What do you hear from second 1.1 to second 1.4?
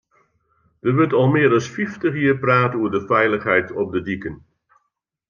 al